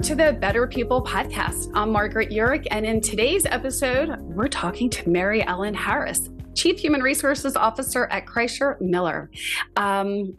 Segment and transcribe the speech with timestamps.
[0.00, 1.70] Welcome to the Better People podcast.
[1.74, 7.02] I'm Margaret Uhrich, and in today's episode, we're talking to Mary Ellen Harris, Chief Human
[7.02, 9.30] Resources Officer at Kreischer Miller.
[9.76, 10.38] Um,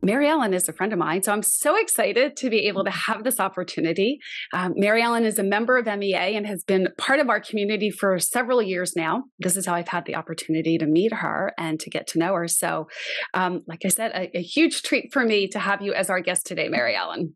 [0.00, 2.90] Mary Ellen is a friend of mine, so I'm so excited to be able to
[2.92, 4.20] have this opportunity.
[4.52, 7.90] Um, Mary Ellen is a member of MEA and has been part of our community
[7.90, 9.24] for several years now.
[9.40, 12.32] This is how I've had the opportunity to meet her and to get to know
[12.34, 12.46] her.
[12.46, 12.86] So,
[13.34, 16.20] um, like I said, a, a huge treat for me to have you as our
[16.20, 17.34] guest today, Mary Ellen.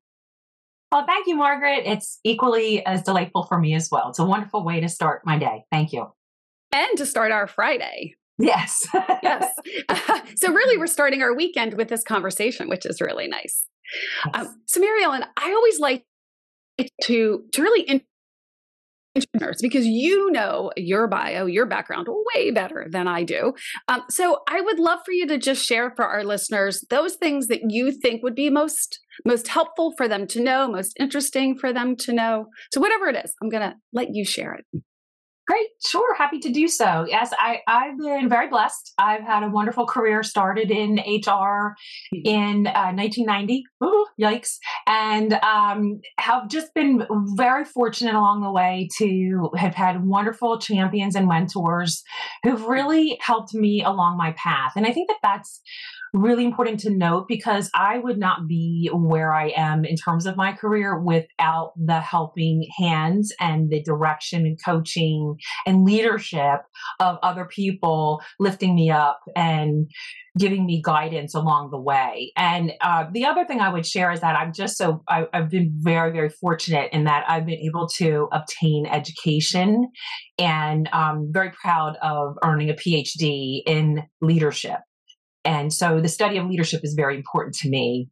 [0.93, 1.85] Well, thank you, Margaret.
[1.87, 4.11] It's equally as delightful for me as well.
[4.11, 5.65] It's a wonderful way to start my day.
[5.73, 6.13] Thank you.
[6.71, 8.15] And to start our Friday.
[8.39, 8.87] Yes.
[9.23, 9.51] yes.
[9.89, 13.65] Uh, so, really, we're starting our weekend with this conversation, which is really nice.
[14.27, 14.47] Yes.
[14.47, 16.05] Um, so, Mary Ellen, I always like
[17.05, 17.83] to, to really
[19.15, 23.53] because you know your bio, your background way better than I do.
[23.89, 27.49] Um, so I would love for you to just share for our listeners those things
[27.49, 31.73] that you think would be most most helpful for them to know, most interesting for
[31.73, 32.47] them to know.
[32.73, 34.83] So whatever it is, I'm going to let you share it.
[35.49, 37.05] Great, sure, happy to do so.
[37.09, 38.93] Yes, I, I've been very blessed.
[38.97, 40.23] I've had a wonderful career.
[40.23, 41.75] Started in HR
[42.13, 43.65] in uh, 1990.
[43.83, 44.59] Ooh, yikes!
[44.87, 47.05] And um, have just been
[47.35, 52.05] very fortunate along the way to have had wonderful champions and mentors
[52.45, 54.75] who've really helped me along my path.
[54.77, 55.61] And I think that that's
[56.13, 60.37] really important to note because I would not be where I am in terms of
[60.37, 66.61] my career without the helping hands and the direction and coaching and leadership
[67.01, 69.91] of other people lifting me up and
[70.39, 72.33] giving me guidance along the way.
[72.37, 75.51] And uh, the other thing I would share is that I'm just so, I, I've
[75.51, 79.89] been very, very fortunate in that I've been able to obtain education
[80.39, 84.79] and I'm um, very proud of earning a PhD in leadership.
[85.45, 88.09] And so the study of leadership is very important to me.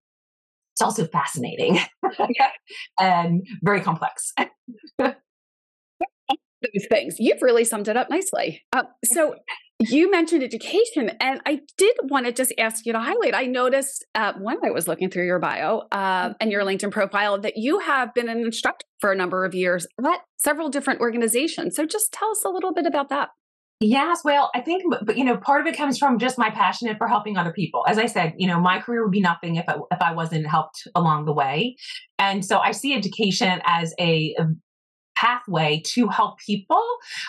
[0.75, 1.78] It's also fascinating
[3.00, 4.33] and very complex.
[4.98, 7.17] Those things.
[7.19, 8.63] You've really summed it up nicely.
[8.73, 9.36] Uh, so
[9.79, 13.35] you mentioned education, and I did want to just ask you to highlight.
[13.35, 17.40] I noticed uh, when I was looking through your bio uh, and your LinkedIn profile
[17.40, 21.77] that you have been an instructor for a number of years at several different organizations.
[21.77, 23.30] So just tell us a little bit about that.
[23.83, 26.95] Yes, well, I think, but you know, part of it comes from just my passion
[26.98, 27.83] for helping other people.
[27.89, 30.46] As I said, you know, my career would be nothing if I, if I wasn't
[30.46, 31.77] helped along the way,
[32.19, 34.48] and so I see education as a, a
[35.16, 36.82] pathway to help people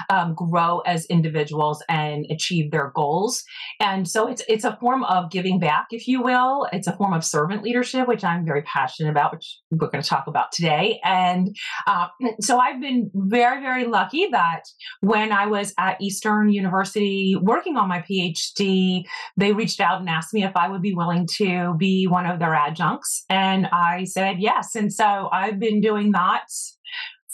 [0.09, 3.43] um, grow as individuals and achieve their goals.
[3.79, 6.67] And so it's it's a form of giving back, if you will.
[6.71, 10.09] It's a form of servant leadership, which I'm very passionate about, which we're going to
[10.09, 10.99] talk about today.
[11.03, 11.55] And
[11.87, 12.07] uh,
[12.41, 14.61] so I've been very very lucky that
[15.01, 19.03] when I was at Eastern University working on my PhD,
[19.37, 22.39] they reached out and asked me if I would be willing to be one of
[22.39, 24.75] their adjuncts, and I said yes.
[24.75, 26.45] And so I've been doing that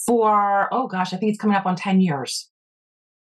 [0.08, 2.50] for, oh gosh, I think it's coming up on 10 years.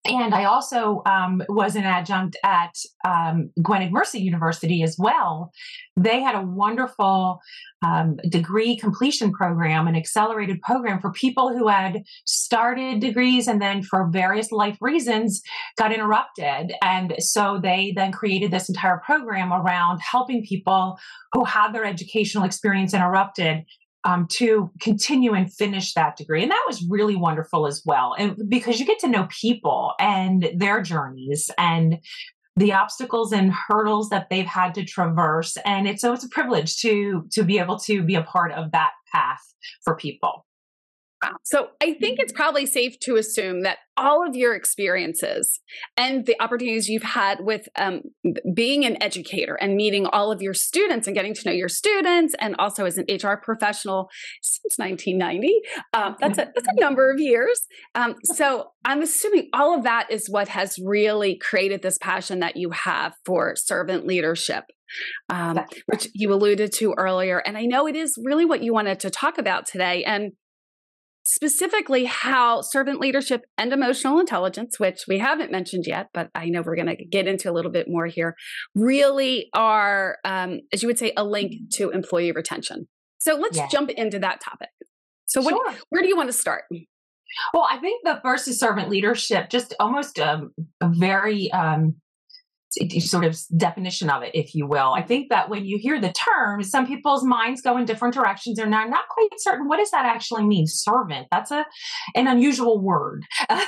[0.04, 2.74] And I also um, was an adjunct at
[3.06, 5.52] um, Gwynedd Mercy University as well.
[5.96, 7.38] They had a wonderful
[7.86, 13.84] um, degree completion program, an accelerated program for people who had started degrees and then,
[13.84, 15.40] for various life reasons,
[15.78, 16.72] got interrupted.
[16.82, 20.98] And so they then created this entire program around helping people
[21.32, 23.64] who had their educational experience interrupted
[24.04, 26.42] um, to continue and finish that degree.
[26.42, 28.14] And that was really wonderful as well.
[28.18, 31.98] And because you get to know people and their journeys and
[32.56, 35.56] the obstacles and hurdles that they've had to traverse.
[35.64, 38.72] And it's so it's a privilege to to be able to be a part of
[38.72, 39.40] that path
[39.84, 40.46] for people.
[41.44, 45.60] So I think it's probably safe to assume that all of your experiences
[45.96, 48.02] and the opportunities you've had with um,
[48.54, 52.34] being an educator and meeting all of your students and getting to know your students,
[52.40, 54.08] and also as an HR professional
[54.42, 55.60] since 1990,
[55.92, 57.66] um, that's a that's a number of years.
[57.94, 62.56] Um, so I'm assuming all of that is what has really created this passion that
[62.56, 64.64] you have for servant leadership.
[65.30, 67.38] Um, which you alluded to earlier.
[67.38, 70.04] And I know it is really what you wanted to talk about today.
[70.04, 70.32] And
[71.26, 76.62] specifically how servant leadership and emotional intelligence, which we haven't mentioned yet, but I know
[76.62, 78.34] we're going to get into a little bit more here,
[78.74, 82.88] really are, um, as you would say, a link to employee retention.
[83.20, 83.68] So let's yeah.
[83.68, 84.70] jump into that topic.
[85.26, 85.80] So, what, sure.
[85.90, 86.64] where do you want to start?
[87.54, 91.96] Well, I think the first is servant leadership, just almost um, a very um,
[93.00, 94.92] sort of definition of it, if you will.
[94.94, 98.56] I think that when you hear the term, some people's minds go in different directions.
[98.56, 100.66] They're not, not quite certain what does that actually mean.
[100.66, 101.28] Servant.
[101.30, 101.66] That's a
[102.14, 103.58] an unusual word, um,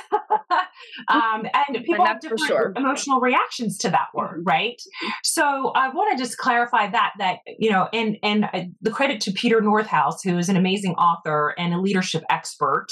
[1.09, 2.73] and people have different sure.
[2.75, 4.49] emotional reactions to that word, mm-hmm.
[4.49, 4.81] right?
[5.23, 9.21] So I want to just clarify that that you know, and and uh, the credit
[9.21, 12.87] to Peter Northouse, who is an amazing author and a leadership expert.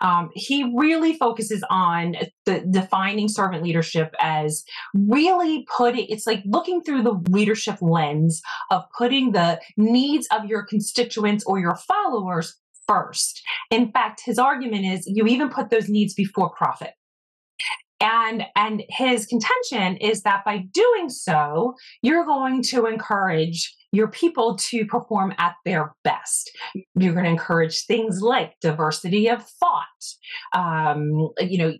[0.00, 4.64] Um, he really focuses on the defining servant leadership as
[4.94, 10.64] really putting it's like looking through the leadership lens of putting the needs of your
[10.64, 12.56] constituents or your followers
[12.86, 13.42] first.
[13.70, 16.92] In fact, his argument is you even put those needs before profit.
[18.00, 24.56] And, and his contention is that by doing so, you're going to encourage your people
[24.56, 26.50] to perform at their best.
[26.94, 29.84] You're going to encourage things like diversity of thought,
[30.52, 31.72] um, you know,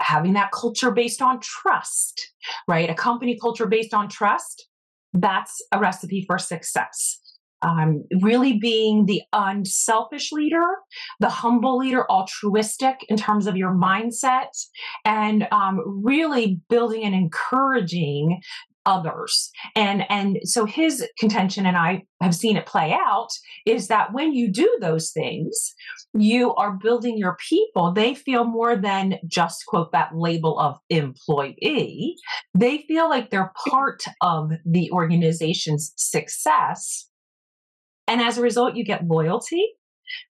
[0.00, 2.32] having that culture based on trust,
[2.68, 2.90] right?
[2.90, 4.68] A company culture based on trust,
[5.14, 7.18] that's a recipe for success.
[7.62, 10.66] Um, really being the unselfish leader,
[11.20, 14.48] the humble leader, altruistic in terms of your mindset,
[15.04, 18.40] and um, really building and encouraging
[18.86, 19.50] others.
[19.76, 23.28] And and so his contention and i have seen it play out
[23.66, 25.74] is that when you do those things
[26.14, 27.92] you are building your people.
[27.92, 32.16] They feel more than just quote that label of employee.
[32.54, 37.08] They feel like they're part of the organization's success.
[38.06, 39.66] And as a result you get loyalty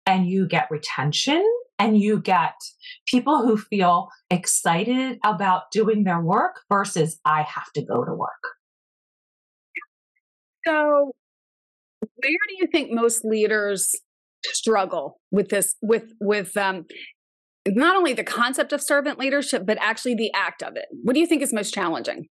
[0.07, 1.45] and you get retention
[1.79, 2.55] and you get
[3.07, 8.31] people who feel excited about doing their work versus I have to go to work.
[10.67, 11.13] So,
[12.01, 13.95] where do you think most leaders
[14.45, 16.87] struggle with this with with um
[17.69, 21.21] not only the concept of servant leadership but actually the act of it what do
[21.21, 22.27] you think is most challenging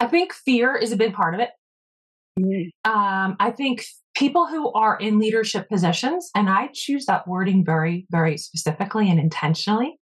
[0.00, 1.48] i think fear is a big part of it
[2.38, 2.90] mm-hmm.
[2.90, 8.06] um, i think people who are in leadership positions, and I choose that wording very,
[8.10, 9.98] very specifically and intentionally,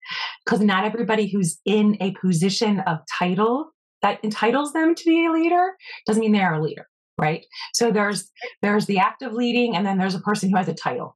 [0.46, 3.72] because not everybody who's in a position of title
[4.02, 5.74] that entitles them to be a leader
[6.06, 6.88] doesn't mean they're a leader,
[7.20, 7.46] right?
[7.74, 10.74] So there's there's the act of leading, and then there's a person who has a
[10.74, 11.16] title.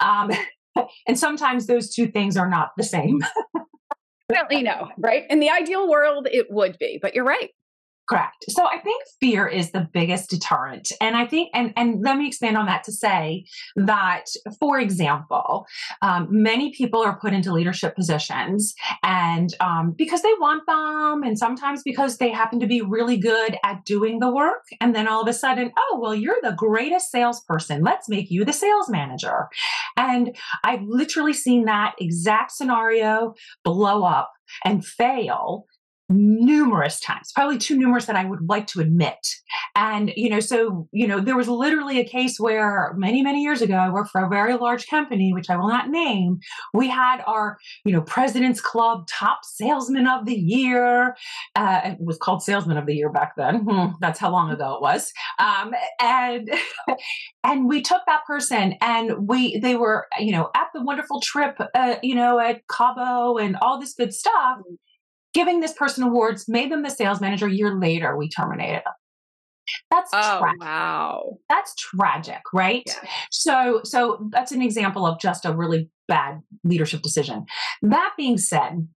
[0.00, 0.30] Um,
[1.08, 3.20] and sometimes those two things are not the same.
[4.28, 5.24] Definitely no, right?
[5.30, 7.50] In the ideal world, it would be, but you're right.
[8.06, 8.44] Correct.
[8.50, 10.92] So I think fear is the biggest deterrent.
[11.00, 13.46] And I think, and, and let me expand on that to say
[13.76, 14.24] that,
[14.60, 15.66] for example,
[16.02, 21.38] um, many people are put into leadership positions and um, because they want them, and
[21.38, 24.64] sometimes because they happen to be really good at doing the work.
[24.82, 27.82] And then all of a sudden, oh, well, you're the greatest salesperson.
[27.82, 29.48] Let's make you the sales manager.
[29.96, 33.34] And I've literally seen that exact scenario
[33.64, 35.64] blow up and fail
[36.10, 39.18] numerous times, probably too numerous that I would like to admit.
[39.74, 43.62] And, you know, so, you know, there was literally a case where many, many years
[43.62, 46.38] ago, I worked for a very large company, which I will not name.
[46.74, 51.16] We had our, you know, President's Club top salesman of the year.
[51.56, 53.64] Uh, it was called salesman of the year back then.
[53.64, 55.10] Hmm, that's how long ago it was.
[55.38, 56.50] Um, and,
[57.44, 61.58] and we took that person and we, they were, you know, at the wonderful trip,
[61.74, 64.58] uh, you know, at Cabo and all this good stuff
[65.34, 67.46] giving this person awards, made them the sales manager.
[67.46, 68.92] A year later, we terminated them.
[69.90, 70.60] That's oh, tragic.
[70.60, 71.38] wow.
[71.48, 72.82] That's tragic, right?
[72.86, 73.08] Yeah.
[73.30, 77.46] So, so that's an example of just a really bad leadership decision.
[77.82, 78.86] That being said,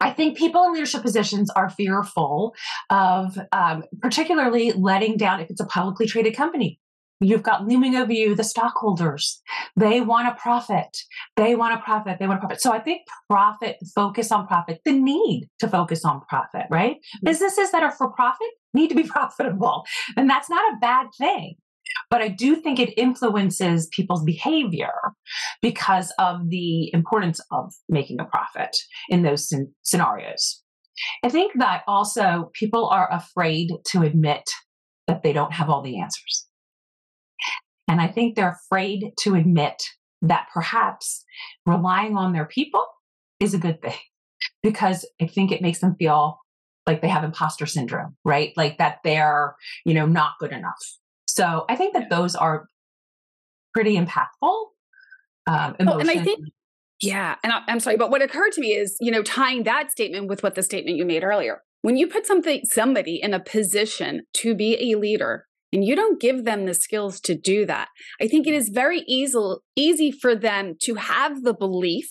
[0.00, 2.54] I think people in leadership positions are fearful
[2.88, 6.80] of, um, particularly letting down if it's a publicly traded company.
[7.20, 9.42] You've got looming over you the stockholders.
[9.76, 10.96] They want a profit.
[11.36, 12.18] They want a profit.
[12.18, 12.62] They want a profit.
[12.62, 16.96] So I think profit, focus on profit, the need to focus on profit, right?
[16.96, 17.26] Mm-hmm.
[17.26, 19.84] Businesses that are for profit need to be profitable.
[20.16, 21.56] And that's not a bad thing.
[22.08, 24.92] But I do think it influences people's behavior
[25.60, 28.76] because of the importance of making a profit
[29.08, 30.62] in those scenarios.
[31.24, 34.42] I think that also people are afraid to admit
[35.06, 36.46] that they don't have all the answers.
[37.90, 39.82] And I think they're afraid to admit
[40.22, 41.24] that perhaps
[41.66, 42.86] relying on their people
[43.40, 43.98] is a good thing
[44.62, 46.38] because I think it makes them feel
[46.86, 48.52] like they have imposter syndrome, right?
[48.56, 50.78] Like that they're, you know, not good enough.
[51.28, 52.68] So I think that those are
[53.74, 54.66] pretty impactful.
[55.48, 56.38] Um, oh, and I think,
[57.00, 59.90] yeah, and I, I'm sorry, but what occurred to me is, you know, tying that
[59.90, 61.62] statement with what the statement you made earlier.
[61.82, 66.20] When you put something, somebody in a position to be a leader, and you don't
[66.20, 67.88] give them the skills to do that,
[68.20, 69.38] I think it is very easy,
[69.76, 72.08] easy for them to have the belief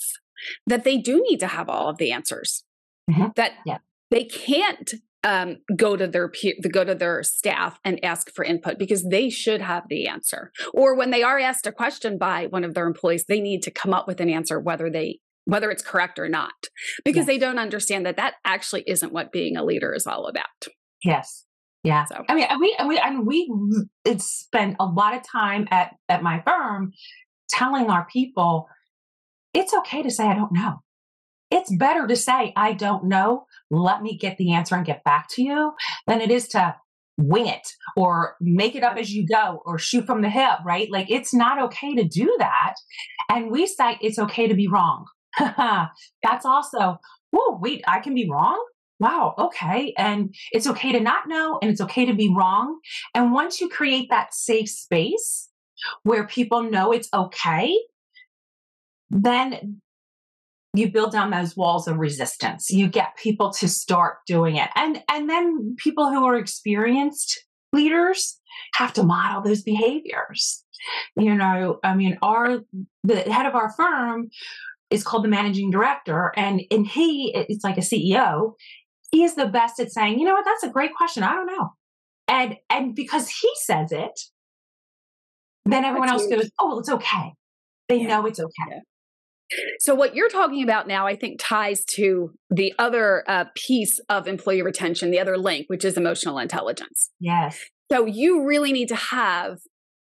[0.67, 2.63] that they do need to have all of the answers.
[3.09, 3.27] Mm-hmm.
[3.35, 3.79] That yeah.
[4.11, 8.77] they can't um, go to their peer, go to their staff and ask for input
[8.79, 10.51] because they should have the answer.
[10.73, 13.71] Or when they are asked a question by one of their employees, they need to
[13.71, 16.67] come up with an answer whether they whether it's correct or not
[17.03, 17.25] because yes.
[17.25, 20.45] they don't understand that that actually isn't what being a leader is all about.
[21.03, 21.45] Yes.
[21.83, 22.05] Yeah.
[22.05, 22.23] So.
[22.27, 23.49] I mean, we, we, and we
[24.03, 26.91] it's spent a lot of time at, at my firm
[27.49, 28.67] telling our people
[29.53, 30.81] it's okay to say, I don't know.
[31.51, 33.45] It's better to say, I don't know.
[33.71, 35.73] Let me get the answer and get back to you
[36.05, 36.75] than it is to
[37.17, 37.67] wing it
[37.97, 40.89] or make it up as you go or shoot from the hip, right?
[40.91, 42.75] Like it's not okay to do that.
[43.29, 45.05] And we say it's okay to be wrong.
[45.39, 46.99] That's also,
[47.31, 48.63] whoa, wait, I can be wrong?
[48.99, 49.93] Wow, okay.
[49.97, 52.79] And it's okay to not know and it's okay to be wrong.
[53.15, 55.49] And once you create that safe space
[56.03, 57.77] where people know it's okay,
[59.09, 59.81] then
[60.73, 62.69] you build down those walls of resistance.
[62.69, 64.69] You get people to start doing it.
[64.75, 68.39] And and then people who are experienced leaders
[68.75, 70.63] have to model those behaviors.
[71.15, 72.59] You know, I mean, our
[73.03, 74.29] the head of our firm
[74.89, 78.53] is called the managing director and and he it's like a CEO.
[79.11, 81.23] He is the best at saying, you know what, that's a great question.
[81.23, 81.69] I don't know.
[82.27, 84.19] And and because he says it,
[85.65, 87.33] then everyone else goes, oh, well, it's okay.
[87.87, 88.07] They yeah.
[88.07, 88.69] know it's okay.
[88.69, 88.79] Yeah.
[89.79, 94.27] So, what you're talking about now, I think, ties to the other uh, piece of
[94.27, 97.09] employee retention, the other link, which is emotional intelligence.
[97.19, 97.59] Yes.
[97.91, 99.57] So, you really need to have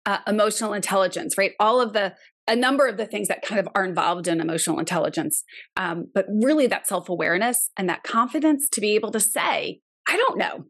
[0.07, 1.52] uh, emotional intelligence, right?
[1.61, 2.14] All of the
[2.49, 5.45] a number of the things that kind of are involved in emotional intelligence,
[5.76, 10.17] um, but really that self awareness and that confidence to be able to say, I
[10.17, 10.64] don't know.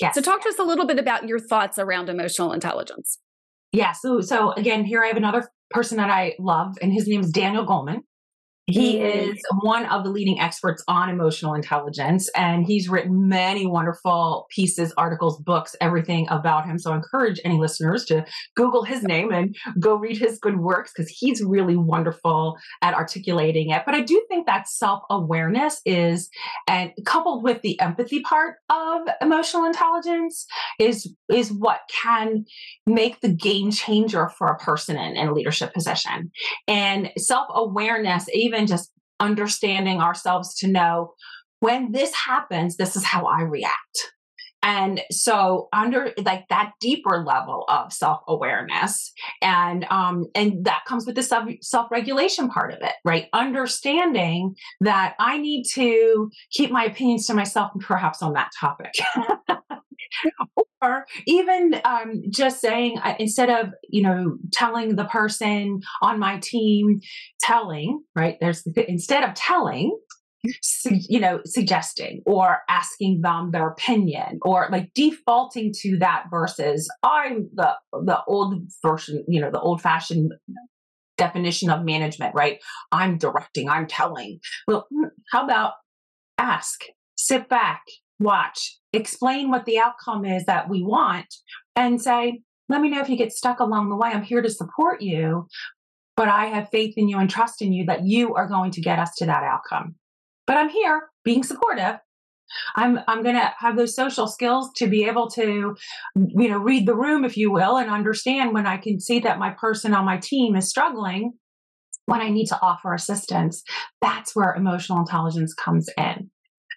[0.00, 0.14] Yes.
[0.14, 3.18] So, talk to us a little bit about your thoughts around emotional intelligence.
[3.72, 3.92] Yeah.
[3.92, 7.30] So, so again, here I have another person that I love, and his name is
[7.30, 8.00] Daniel Goleman.
[8.66, 9.30] He mm-hmm.
[9.30, 14.94] is one of the leading experts on emotional intelligence, and he's written many wonderful pieces,
[14.96, 16.78] articles, books, everything about him.
[16.78, 20.92] So I encourage any listeners to Google his name and go read his good works
[20.94, 23.82] because he's really wonderful at articulating it.
[23.84, 26.30] But I do think that self awareness is,
[26.68, 30.46] and coupled with the empathy part of emotional intelligence,
[30.78, 32.44] is is what can
[32.86, 36.30] make the game changer for a person in, in a leadership position.
[36.68, 38.90] And self awareness, even even just
[39.20, 41.14] understanding ourselves to know
[41.60, 44.12] when this happens, this is how I react.
[44.64, 51.16] And so under like that deeper level of self-awareness and um and that comes with
[51.16, 53.26] the self self-regulation part of it, right?
[53.32, 58.92] Understanding that I need to keep my opinions to myself and perhaps on that topic.
[60.82, 66.38] or even um, just saying uh, instead of you know telling the person on my
[66.38, 67.00] team
[67.40, 69.96] telling right there's instead of telling
[71.08, 77.48] you know suggesting or asking them their opinion or like defaulting to that versus i'm
[77.54, 77.72] the
[78.04, 80.32] the old version you know the old fashioned
[81.18, 82.58] definition of management right?
[82.90, 84.40] I'm directing i'm telling.
[84.66, 85.74] Well hmm, how about
[86.38, 86.80] ask
[87.16, 87.82] sit back
[88.22, 91.26] watch, explain what the outcome is that we want,
[91.76, 94.10] and say, let me know if you get stuck along the way.
[94.10, 95.46] I'm here to support you,
[96.16, 98.80] but I have faith in you and trust in you that you are going to
[98.80, 99.96] get us to that outcome.
[100.46, 101.96] But I'm here being supportive.
[102.76, 105.74] I'm I'm going to have those social skills to be able to
[106.16, 109.38] you know read the room if you will and understand when I can see that
[109.38, 111.32] my person on my team is struggling
[112.06, 113.62] when I need to offer assistance.
[114.00, 116.30] That's where emotional intelligence comes in.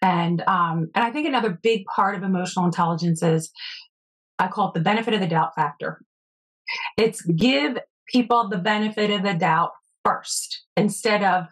[0.06, 3.52] And um, and I think another big part of emotional intelligence is
[4.38, 6.00] I call it the benefit of the doubt factor.
[6.96, 7.80] It's give
[8.14, 9.72] people the benefit of the doubt
[10.04, 11.46] first instead of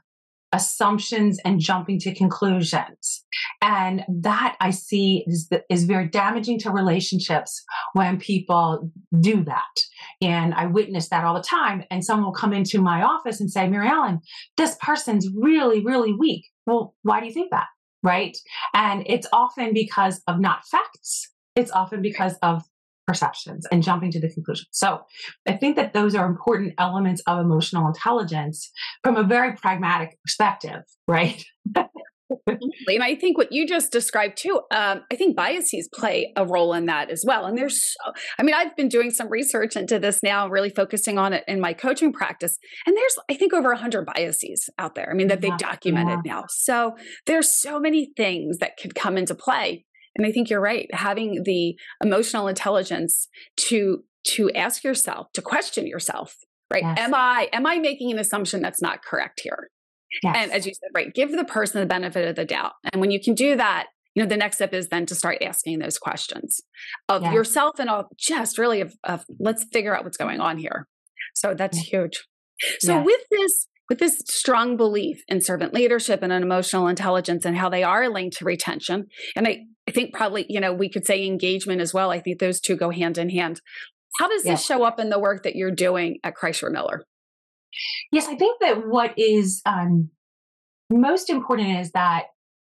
[0.51, 3.25] assumptions and jumping to conclusions.
[3.63, 9.75] And that I see is, is very damaging to relationships when people do that.
[10.21, 11.85] And I witness that all the time.
[11.89, 14.19] And someone will come into my office and say, Mary Ellen,
[14.57, 16.45] this person's really, really weak.
[16.67, 17.65] Well, why do you think that?
[18.03, 18.37] Right?
[18.73, 22.63] And it's often because of not facts, it's often because of
[23.07, 24.65] perceptions and jumping to the conclusion.
[24.71, 25.01] So
[25.47, 28.71] I think that those are important elements of emotional intelligence
[29.03, 31.43] from a very pragmatic perspective, right?
[32.47, 36.73] and I think what you just described too, um, I think biases play a role
[36.73, 37.45] in that as well.
[37.45, 41.17] And there's, so, I mean, I've been doing some research into this now, really focusing
[41.17, 42.57] on it in my coaching practice.
[42.85, 45.09] And there's, I think, over 100 biases out there.
[45.11, 46.33] I mean, that they've documented yeah.
[46.33, 46.45] now.
[46.49, 49.85] So there's so many things that could come into play.
[50.15, 50.93] And I think you're right.
[50.93, 56.37] Having the emotional intelligence to to ask yourself, to question yourself,
[56.71, 56.83] right?
[56.83, 56.99] Yes.
[56.99, 59.69] Am I am I making an assumption that's not correct here?
[60.21, 60.35] Yes.
[60.37, 62.73] And as you said, right, give the person the benefit of the doubt.
[62.91, 65.41] And when you can do that, you know the next step is then to start
[65.41, 66.61] asking those questions
[67.09, 67.33] of Yeah.
[67.33, 70.87] yourself and of just really of, of let's figure out what's going on here
[71.33, 72.23] so that's huge
[72.79, 73.05] so Yes.
[73.07, 77.69] with this with this strong belief in servant leadership and in emotional intelligence and how
[77.69, 81.25] they are linked to retention and i, I think probably you know we could say
[81.25, 83.61] engagement as well i think those two go hand in hand
[84.19, 84.51] how does Yeah.
[84.51, 87.03] this show up in the work that you're doing at Kreischer Miller
[88.11, 90.09] Yes, I think that what is um,
[90.89, 92.25] most important is that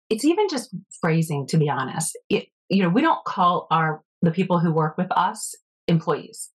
[0.09, 1.47] it's even just phrasing.
[1.47, 5.11] To be honest, it, you know, we don't call our the people who work with
[5.11, 5.55] us
[5.87, 6.51] employees.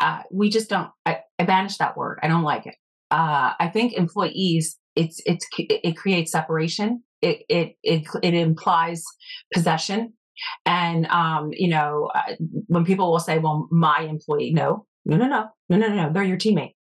[0.00, 0.90] Uh, we just don't.
[1.04, 2.18] I, I banish that word.
[2.22, 2.74] I don't like it.
[3.10, 4.78] Uh, I think employees.
[4.94, 7.02] It's it's it creates separation.
[7.20, 9.04] It it it it implies
[9.52, 10.14] possession,
[10.64, 12.34] and um, you know, uh,
[12.66, 16.24] when people will say, "Well, my employee," no, no, no, no, no, no, no, they're
[16.24, 16.75] your teammate.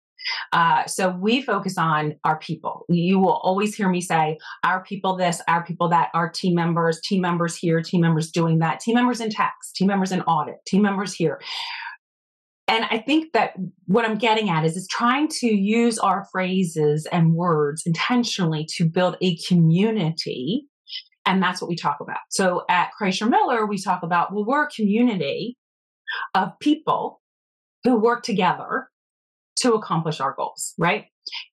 [0.53, 2.85] Uh, so we focus on our people.
[2.89, 6.99] You will always hear me say, our people this, our people that, our team members,
[7.01, 10.55] team members here, team members doing that, team members in tax, team members in audit,
[10.65, 11.41] team members here.
[12.67, 13.53] And I think that
[13.87, 18.85] what I'm getting at is, is trying to use our phrases and words intentionally to
[18.85, 20.67] build a community.
[21.25, 22.19] And that's what we talk about.
[22.29, 25.57] So at Kreischer Miller, we talk about, well, we're a community
[26.33, 27.21] of people
[27.83, 28.87] who work together
[29.62, 31.06] to accomplish our goals right?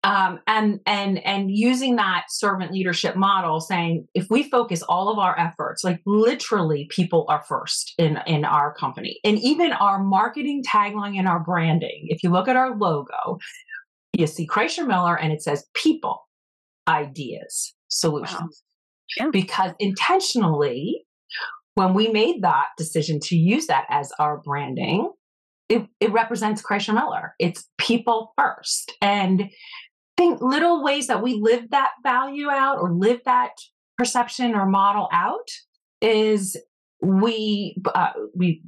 [0.02, 5.18] Um, and and and using that servant leadership model saying if we focus all of
[5.18, 9.20] our efforts like literally people are first in in our company.
[9.24, 13.38] And even our marketing tagline and our branding if you look at our logo
[14.14, 16.26] you see kreischer miller and it says people
[16.88, 18.62] ideas solutions.
[19.16, 19.28] Yeah.
[19.32, 21.04] because intentionally
[21.74, 25.10] when we made that decision to use that as our branding
[25.68, 27.34] it, it represents Kreischer Miller.
[27.38, 28.92] It's people first.
[29.02, 29.50] And
[30.16, 33.52] think little ways that we live that value out or live that
[33.96, 35.48] perception or model out
[36.00, 36.56] is
[37.00, 38.62] we uh, we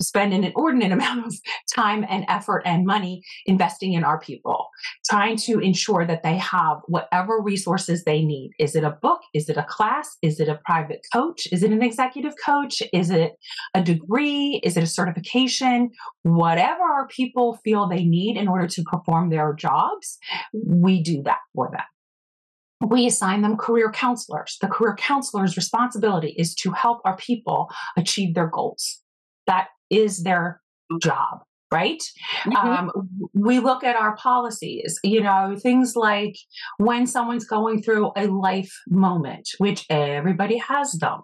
[0.00, 1.34] spend an inordinate amount of
[1.74, 4.68] time and effort and money investing in our people.
[5.08, 8.50] Trying to ensure that they have whatever resources they need.
[8.58, 9.20] Is it a book?
[9.34, 10.16] Is it a class?
[10.22, 11.48] Is it a private coach?
[11.52, 12.82] Is it an executive coach?
[12.92, 13.34] Is it
[13.74, 14.60] a degree?
[14.62, 15.90] Is it a certification?
[16.22, 20.18] Whatever our people feel they need in order to perform their jobs
[20.52, 22.90] we do that for them.
[22.90, 24.58] We assign them career counselors.
[24.60, 29.00] The career counselor's responsibility is to help our people achieve their goals.
[29.46, 30.60] That is their
[31.00, 32.02] job, right?
[32.44, 32.56] Mhm.
[32.56, 32.90] Um,
[33.34, 36.36] we look at our policies, you know, things like
[36.78, 41.22] when someone's going through a life moment, which everybody has them.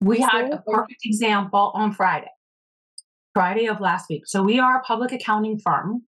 [0.00, 2.30] We had a perfect example on Friday,
[3.34, 4.26] Friday of last week.
[4.26, 6.02] So we are a public accounting firm.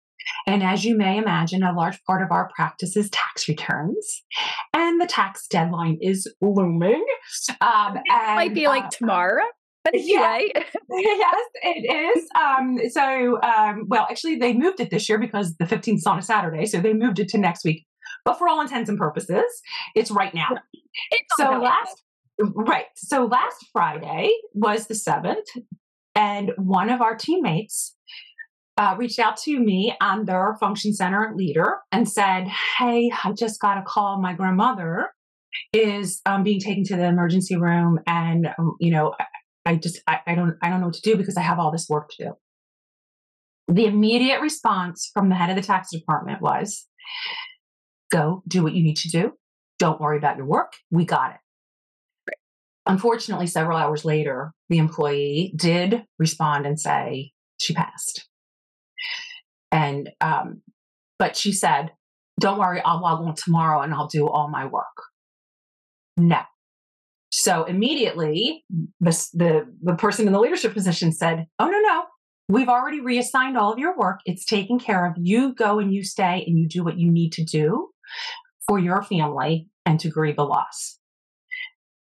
[0.47, 4.23] And as you may imagine, a large part of our practice is tax returns,
[4.73, 7.05] and the tax deadline is looming.
[7.61, 9.45] Um, it might be like uh, tomorrow
[9.85, 10.39] but yeah.
[10.39, 10.53] anyway
[10.91, 12.29] yes, it is.
[12.35, 16.19] Um, so, um, well, actually, they moved it this year because the 15th is on
[16.19, 17.87] a Saturday, so they moved it to next week.
[18.25, 19.45] But for all intents and purposes,
[19.95, 20.49] it's right now.
[21.11, 22.03] It's So last,
[22.39, 22.87] right.
[22.97, 25.47] So last Friday was the seventh,
[26.15, 27.97] and one of our teammates
[28.77, 33.61] uh, reached out to me and their function center leader and said, "Hey, I just
[33.61, 34.21] got a call.
[34.21, 35.11] My grandmother
[35.73, 39.15] is um, being taken to the emergency room, and um, you know,
[39.67, 41.71] I, just I, I don't I don't know what to do because I have all
[41.71, 42.33] this work to do."
[43.69, 46.87] The immediate response from the head of the tax department was,
[48.11, 49.33] "Go do what you need to do.
[49.79, 50.75] Don't worry about your work.
[50.91, 51.41] We got it."
[52.87, 58.29] Unfortunately, several hours later, the employee did respond and say she passed.
[59.73, 60.63] And, um,
[61.19, 61.93] but she said,
[62.39, 64.85] don't worry, I'll log on tomorrow and I'll do all my work.
[66.17, 66.43] No.
[67.37, 68.65] So immediately,
[69.01, 72.05] the, the, the person in the leadership position said, oh, no, no,
[72.49, 74.21] we've already reassigned all of your work.
[74.25, 75.15] It's taken care of.
[75.19, 77.89] You go and you stay and you do what you need to do
[78.69, 81.01] for your family and to grieve a loss.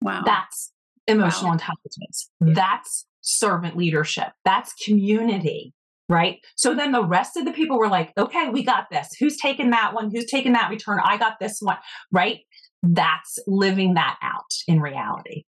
[0.01, 0.73] wow That's
[1.07, 1.53] emotional Wow.
[1.53, 2.29] intelligence.
[2.41, 4.33] That's servant leadership.
[4.43, 5.73] That's community,
[6.09, 6.39] right?
[6.57, 9.15] So then the rest of the people were like, okay, we got this.
[9.21, 10.11] Who's taking that one?
[10.11, 10.99] Who's taking that return?
[11.01, 11.77] I got this one,
[12.11, 12.39] right?
[12.83, 15.45] That's living that out in reality.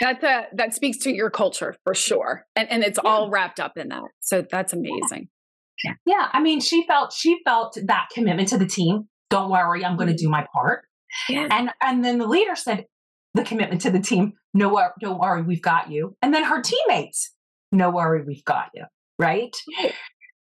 [0.00, 3.76] That uh, that speaks to your culture for sure, and and it's all wrapped up
[3.76, 4.02] in that.
[4.20, 5.28] So that's amazing.
[5.84, 5.94] Yeah.
[6.06, 9.08] yeah, I mean, she felt, she felt that commitment to the team.
[9.30, 10.84] Don't worry, I'm going to do my part.
[11.28, 11.48] Yeah.
[11.50, 12.86] And, and then the leader said,
[13.34, 16.16] the commitment to the team, no, don't worry, we've got you.
[16.20, 17.34] And then her teammates,
[17.72, 18.84] no worry, we've got you.
[19.18, 19.56] Right.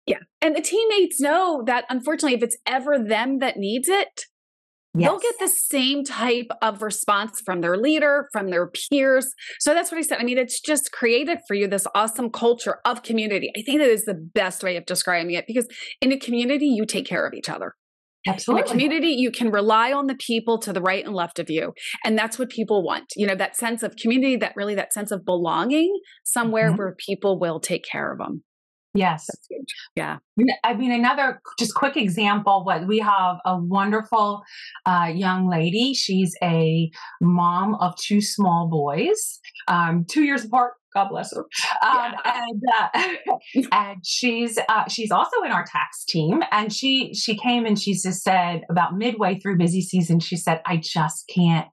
[0.06, 0.18] Yeah.
[0.42, 4.26] And the teammates know that unfortunately, if it's ever them that needs it,
[4.94, 5.10] Yes.
[5.10, 9.34] They'll get the same type of response from their leader, from their peers.
[9.60, 10.20] So that's what I said.
[10.20, 13.52] I mean, it's just created for you this awesome culture of community.
[13.58, 15.68] I think that is the best way of describing it because
[16.02, 17.76] in a community, you take care of each other.
[18.28, 18.62] Absolutely.
[18.62, 21.50] In a community, you can rely on the people to the right and left of
[21.50, 21.74] you.
[22.04, 23.06] And that's what people want.
[23.16, 26.78] You know, that sense of community, that really that sense of belonging somewhere mm-hmm.
[26.78, 28.44] where people will take care of them.
[28.94, 29.26] Yes.
[29.96, 30.18] Yeah.
[30.64, 32.64] I mean, another just quick example.
[32.66, 34.44] What we have a wonderful
[34.86, 35.94] uh, young lady.
[35.94, 40.74] She's a mom of two small boys, um, two years apart.
[40.94, 41.46] God bless her.
[41.82, 42.42] Um, yeah.
[42.44, 46.44] And uh, and she's uh, she's also in our tax team.
[46.52, 50.62] And she she came and she just said about midway through busy season, she said,
[50.66, 51.68] "I just can't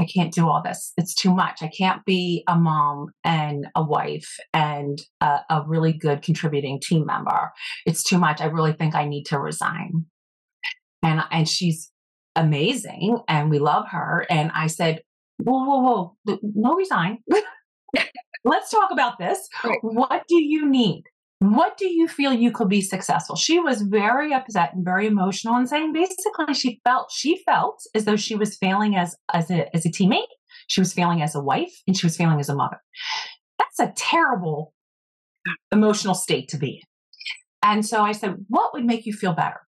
[0.00, 0.92] I can't do all this.
[0.96, 1.62] It's too much.
[1.62, 7.04] I can't be a mom and a wife and a, a, really good contributing team
[7.04, 7.52] member.
[7.84, 8.40] It's too much.
[8.40, 10.06] I really think I need to resign.
[11.02, 11.90] And and she's
[12.34, 14.26] amazing and we love her.
[14.30, 15.02] And I said,
[15.38, 17.18] whoa, whoa, whoa, no resign.
[18.44, 19.48] Let's talk about this.
[19.62, 19.78] Right.
[19.82, 21.04] What do you need?
[21.40, 23.34] What do you feel you could be successful?
[23.34, 28.04] She was very upset and very emotional and saying basically she felt she felt as
[28.04, 30.28] though she was failing as as a as a teammate.
[30.66, 32.76] She was failing as a wife and she was failing as a mother.
[33.58, 34.74] That's a terrible
[35.72, 36.82] emotional state to be in.
[37.62, 39.62] And so i said what would make you feel better?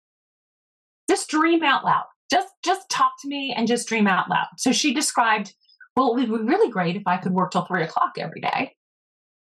[1.09, 2.07] Just dream out loud.
[2.33, 4.49] Just just talk to me and just dream out loud.
[4.59, 5.55] So she described
[5.97, 8.73] well it would be really great if i could work till three o'clock every day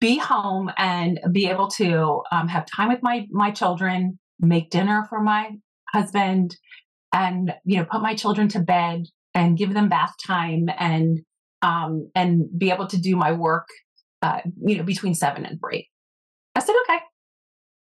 [0.04, 5.06] be home and be able to um, have time with my my children, make dinner
[5.08, 5.52] for my
[5.94, 6.58] husband,
[7.14, 11.22] and you know put my children to bed and give them bath time and
[11.62, 13.70] um, and be able to do my work,
[14.22, 15.88] uh, you know, between seven and three.
[16.54, 17.00] I said, okay,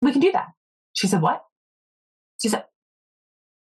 [0.02, 0.48] we can do that.
[0.92, 1.42] She said, what?
[2.42, 2.66] She said,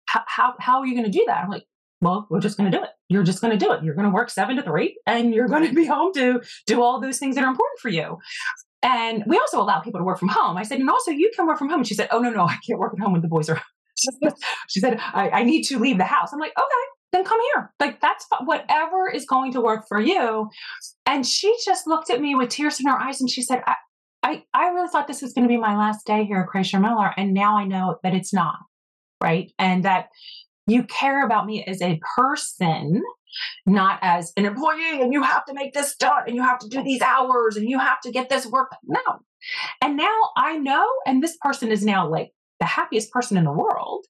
[0.05, 1.45] how how are you going to do that?
[1.45, 1.63] I'm like,
[2.01, 2.89] well, we're just going to do it.
[3.09, 3.83] You're just going to do it.
[3.83, 6.81] You're going to work seven to three and you're going to be home to do
[6.81, 8.17] all those things that are important for you.
[8.81, 10.55] And we also allow people to work from home.
[10.55, 11.79] I said, and also you can work from home.
[11.79, 13.61] And she said, oh, no, no, I can't work at home when the boys are.
[14.69, 16.31] she said, I, I need to leave the house.
[16.31, 17.73] I'm like, okay, then come here.
[17.79, 20.49] Like that's whatever is going to work for you.
[21.05, 23.75] And she just looked at me with tears in her eyes and she said, I,
[24.21, 26.79] I, I really thought this was going to be my last day here at Kreischer
[26.79, 27.11] Miller.
[27.17, 28.57] And now I know that it's not.
[29.21, 29.51] Right.
[29.59, 30.09] And that
[30.71, 33.01] you care about me as a person,
[33.65, 36.67] not as an employee, and you have to make this done, and you have to
[36.67, 38.71] do these hours, and you have to get this work.
[38.83, 38.99] No.
[39.81, 43.51] And now I know, and this person is now like the happiest person in the
[43.51, 44.05] world.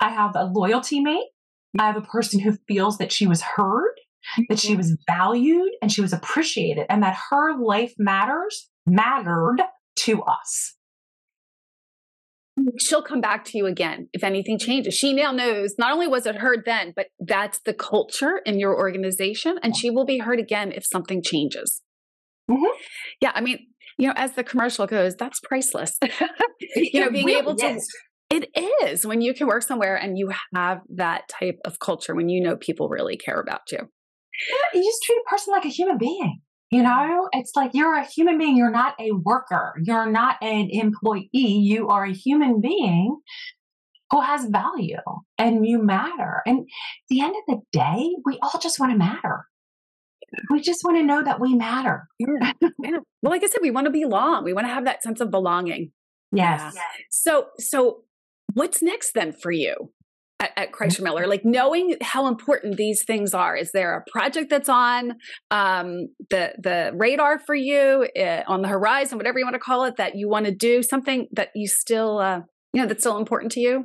[0.00, 1.26] I have a loyal teammate.
[1.78, 3.92] I have a person who feels that she was heard,
[4.48, 4.78] that she mm-hmm.
[4.78, 9.60] was valued, and she was appreciated, and that her life matters, mattered
[9.96, 10.77] to us
[12.78, 14.94] she'll come back to you again if anything changes.
[14.94, 18.76] She now knows not only was it heard then, but that's the culture in your
[18.76, 21.80] organization, and she will be heard again if something changes.
[22.50, 22.64] Mm-hmm.
[23.20, 23.66] Yeah, I mean,
[23.98, 25.98] you know, as the commercial goes, that's priceless.
[26.76, 27.66] you know, being really able to.
[27.66, 27.88] Is.
[28.30, 28.50] It
[28.84, 32.42] is when you can work somewhere and you have that type of culture when you
[32.42, 33.78] know people really care about you.
[33.78, 36.40] Yeah, you just treat a person like a human being.
[36.70, 38.56] You know, it's like you're a human being.
[38.56, 39.74] You're not a worker.
[39.82, 41.28] You're not an employee.
[41.32, 43.18] You are a human being
[44.10, 44.96] who has value
[45.38, 46.42] and you matter.
[46.46, 46.66] And at
[47.08, 49.46] the end of the day, we all just want to matter.
[50.50, 52.06] We just want to know that we matter.
[52.18, 52.52] Yeah.
[52.60, 54.44] Well, like I said, we want to belong.
[54.44, 55.90] We want to have that sense of belonging.
[56.32, 56.74] Yes.
[56.74, 56.82] Yeah.
[57.10, 58.02] So, so
[58.52, 59.90] what's next then for you?
[60.40, 63.56] At, at Kreischer Miller, like knowing how important these things are.
[63.56, 65.14] Is there a project that's on
[65.50, 69.84] um, the the radar for you uh, on the horizon, whatever you want to call
[69.84, 72.40] it, that you want to do something that you still, uh,
[72.72, 73.84] you know, that's still important to you?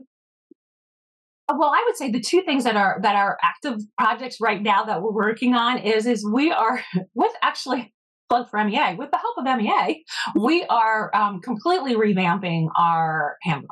[1.49, 4.61] Uh, well, I would say the two things that are that are active projects right
[4.61, 6.81] now that we're working on is is we are
[7.15, 7.93] with actually
[8.29, 10.03] plug for MEA with the help of MEA,
[10.35, 13.69] we are um, completely revamping our handbook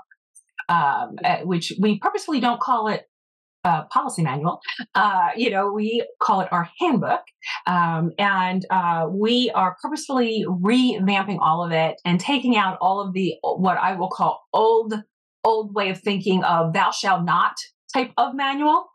[0.70, 3.08] um, uh, which we purposefully don't call it
[3.64, 4.60] a policy manual.
[4.96, 7.22] Uh, you know, we call it our handbook.
[7.68, 13.14] Um, and uh, we are purposefully revamping all of it and taking out all of
[13.14, 14.94] the, what I will call old,
[15.44, 17.54] old way of thinking of thou shalt not
[17.94, 18.88] type of manual.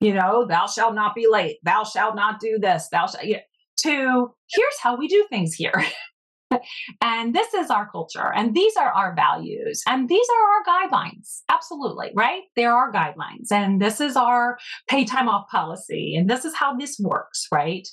[0.00, 1.56] You know, thou shalt not be late.
[1.62, 2.88] Thou shalt not do this.
[2.92, 3.40] Thou shalt, you know,
[3.78, 5.84] to here's how we do things here.
[7.00, 11.42] and this is our culture and these are our values and these are our guidelines.
[11.48, 12.42] Absolutely right?
[12.54, 16.76] There are guidelines and this is our pay time off policy and this is how
[16.76, 17.86] this works right?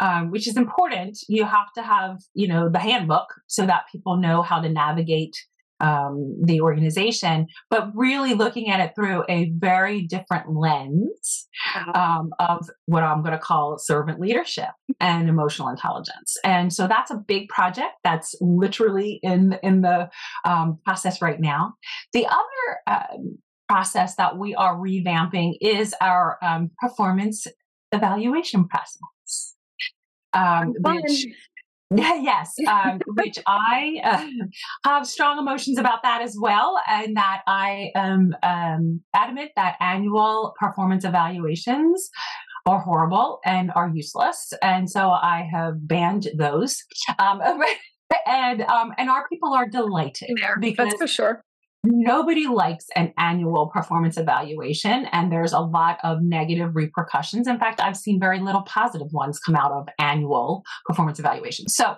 [0.00, 1.18] Um, which is important.
[1.28, 5.36] You have to have you know the handbook so that people know how to navigate
[5.80, 11.48] um, the organization, but really looking at it through a very different lens
[11.94, 16.36] um, of what I'm going to call servant leadership and emotional intelligence.
[16.44, 20.10] And so that's a big project that's literally in in the
[20.44, 21.74] um, process right now.
[22.12, 23.16] The other uh,
[23.68, 27.46] process that we are revamping is our um, performance
[27.92, 29.54] evaluation process.
[30.32, 31.26] Um, which
[32.22, 34.26] yes, um, which I uh,
[34.84, 40.54] have strong emotions about that as well, and that I am um, adamant that annual
[40.58, 42.10] performance evaluations
[42.66, 46.82] are horrible and are useless, and so I have banned those.
[47.18, 47.40] Um,
[48.26, 51.44] and um, and our people are delighted there, because that's for sure
[51.84, 57.46] nobody likes an annual performance evaluation and there's a lot of negative repercussions.
[57.46, 61.74] In fact i've seen very little positive ones come out of annual performance evaluations.
[61.74, 61.96] So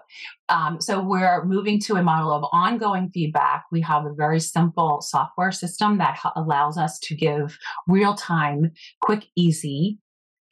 [0.49, 3.65] um, so we're moving to a model of ongoing feedback.
[3.73, 8.71] We have a very simple software system that allows us to give real-time
[9.01, 9.99] quick easy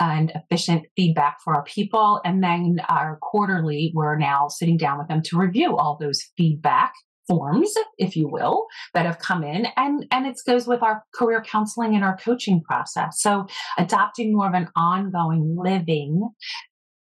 [0.00, 2.20] and efficient feedback for our people.
[2.24, 6.92] And then our quarterly, we're now sitting down with them to review all those feedback
[7.26, 11.42] forms if you will that have come in and and it goes with our career
[11.42, 13.20] counseling and our coaching process.
[13.20, 13.46] So
[13.78, 16.28] adopting more of an ongoing living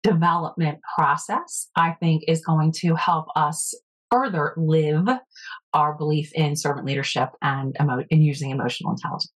[0.02, 3.74] development process i think is going to help us
[4.10, 5.06] further live
[5.72, 9.32] our belief in servant leadership and emo- and using emotional intelligence.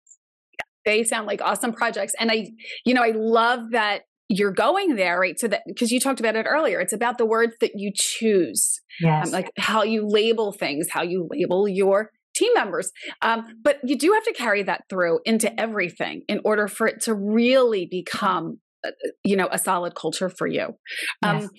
[0.86, 2.48] They sound like awesome projects and i
[2.86, 5.40] you know i love that you're going there, right?
[5.40, 8.82] So that because you talked about it earlier, it's about the words that you choose,
[9.04, 9.28] um, yes.
[9.28, 12.92] Um, like how you label things, how you label your team members.
[13.22, 17.02] Um, but you do have to carry that through into everything in order for it
[17.02, 18.92] to really become, uh,
[19.24, 20.76] you know, a solid culture for you.
[21.22, 21.50] Um, yes.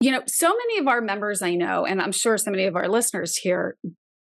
[0.00, 2.74] You know, so many of our members I know, and I'm sure so many of
[2.74, 3.76] our listeners here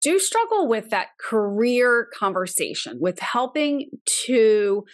[0.02, 3.90] do struggle with that career conversation with helping
[4.26, 4.84] to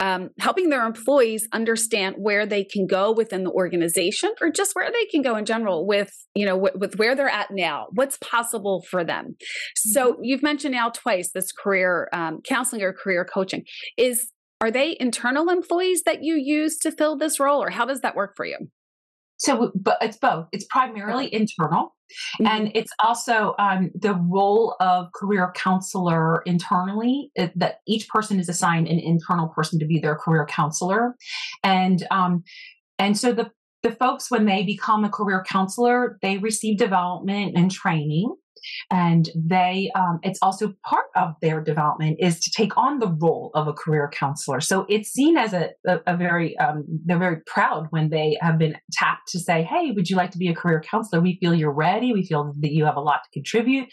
[0.00, 4.90] um, helping their employees understand where they can go within the organization or just where
[4.90, 8.18] they can go in general with you know w- with where they're at now what's
[8.18, 9.36] possible for them.
[9.74, 10.24] So mm-hmm.
[10.24, 13.64] you've mentioned now twice this career um, counseling or career coaching.
[13.96, 18.00] Is are they internal employees that you use to fill this role or how does
[18.02, 18.58] that work for you
[19.42, 20.46] so, but it's both.
[20.52, 21.96] It's primarily internal,
[22.40, 22.46] mm-hmm.
[22.46, 27.32] and it's also um, the role of career counselor internally.
[27.34, 31.16] It, that each person is assigned an internal person to be their career counselor,
[31.64, 32.44] and um,
[33.00, 33.50] and so the
[33.82, 38.32] the folks when they become a career counselor, they receive development and training
[38.90, 43.50] and they um, it's also part of their development is to take on the role
[43.54, 44.60] of a career counselor.
[44.60, 48.58] So it's seen as a, a, a very um, they're very proud when they have
[48.58, 51.20] been tapped to say hey would you like to be a career counselor?
[51.20, 52.12] We feel you're ready.
[52.12, 53.88] We feel that you have a lot to contribute.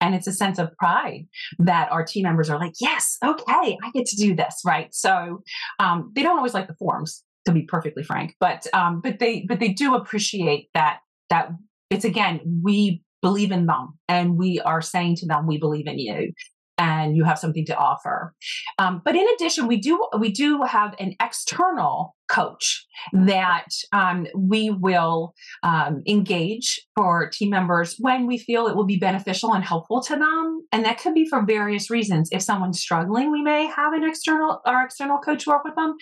[0.00, 1.26] And it's a sense of pride
[1.58, 4.94] that our team members are like yes okay i get to do this right?
[4.94, 5.42] So
[5.78, 9.44] um, they don't always like the forms to be perfectly frank but um, but they
[9.48, 10.98] but they do appreciate that
[11.30, 11.50] that
[11.90, 15.98] it's again we believe in them and we are saying to them we believe in
[15.98, 16.30] you
[16.76, 18.34] and you have something to offer.
[18.78, 24.70] Um, but in addition we do we do have an external coach that um, we
[24.70, 25.32] will
[25.62, 30.16] um, engage for team members when we feel it will be beneficial and helpful to
[30.16, 32.28] them and that could be for various reasons.
[32.30, 35.94] If someone's struggling we may have an external our external coach work with them.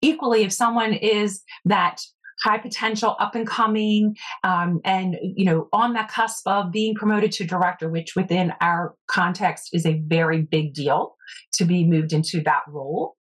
[0.00, 2.00] Equally if someone is that
[2.42, 7.32] high potential, up and coming, um, and you know, on that cusp of being promoted
[7.32, 11.14] to director, which within our context is a very big deal
[11.54, 13.16] to be moved into that role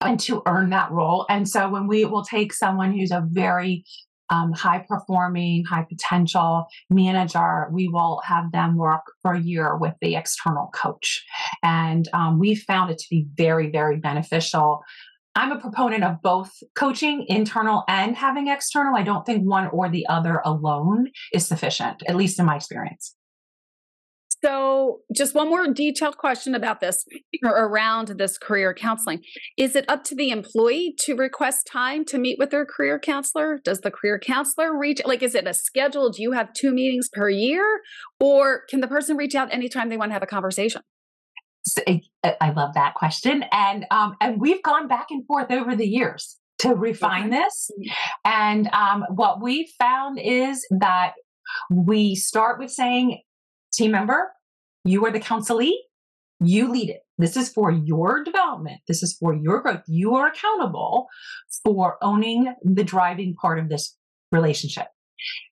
[0.00, 1.26] and to earn that role.
[1.28, 3.84] And so when we will take someone who's a very
[4.30, 9.94] um, high performing, high potential manager, we will have them work for a year with
[10.00, 11.24] the external coach.
[11.62, 14.82] And um, we found it to be very, very beneficial
[15.36, 18.96] I'm a proponent of both coaching, internal and having external.
[18.96, 23.16] I don't think one or the other alone is sufficient, at least in my experience.
[24.44, 27.06] So, just one more detailed question about this
[27.42, 29.22] around this career counseling.
[29.56, 33.58] Is it up to the employee to request time to meet with their career counselor?
[33.64, 36.10] Does the career counselor reach like is it a schedule?
[36.10, 37.80] Do you have two meetings per year
[38.20, 40.82] or can the person reach out anytime they want to have a conversation?
[42.40, 46.38] I love that question, and um, and we've gone back and forth over the years
[46.58, 47.70] to refine this.
[48.24, 51.12] And um, what we found is that
[51.70, 53.22] we start with saying,
[53.72, 54.32] "Team member,
[54.84, 55.74] you are the counselee.
[56.40, 57.00] You lead it.
[57.16, 58.80] This is for your development.
[58.88, 59.82] This is for your growth.
[59.86, 61.06] You are accountable
[61.64, 63.96] for owning the driving part of this
[64.32, 64.88] relationship."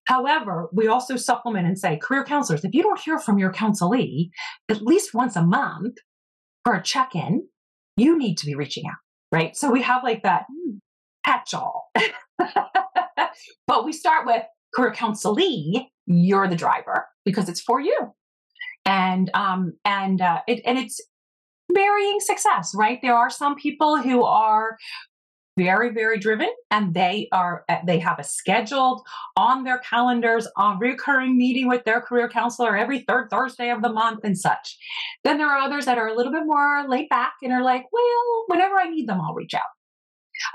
[0.07, 4.31] However, we also supplement and say, career counselors, if you don't hear from your counselee
[4.69, 5.97] at least once a month
[6.65, 7.47] for a check in,
[7.97, 8.99] you need to be reaching out,
[9.31, 9.57] right?
[9.57, 10.77] So we have like that hmm.
[11.25, 11.91] catch all.
[13.67, 14.43] but we start with
[14.75, 18.13] career counselee, you're the driver because it's for you.
[18.85, 21.01] And um and uh it and it's
[21.73, 22.99] varying success, right?
[23.01, 24.77] There are some people who are
[25.57, 29.03] very very driven and they are uh, they have a scheduled
[29.37, 33.93] on their calendars a recurring meeting with their career counselor every third thursday of the
[33.93, 34.79] month and such.
[35.25, 37.85] Then there are others that are a little bit more laid back and are like
[37.93, 39.63] well whenever i need them i'll reach out.